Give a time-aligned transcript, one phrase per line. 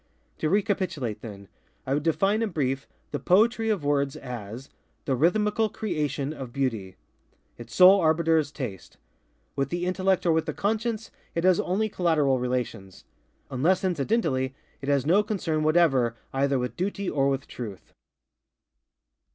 [0.39, 4.67] To recapitulate then:ŌĆöI would define, in brief, the Poetry of words as
[5.05, 6.95] _The Rhythmical Creation of Beauty.
[7.59, 8.97] _Its sole arbiter is Taste.
[9.55, 13.03] With the Intellect or with the Conscience it has only collateral relations.
[13.51, 17.93] Unless incidentally, it has no concern whatever either with Duty or with Truth.